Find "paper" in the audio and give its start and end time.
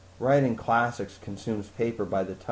1.67-2.05